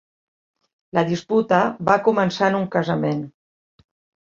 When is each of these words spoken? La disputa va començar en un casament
La 0.99 1.03
disputa 1.09 1.59
va 1.91 1.99
començar 2.09 2.51
en 2.55 2.59
un 2.63 2.67
casament 2.79 3.25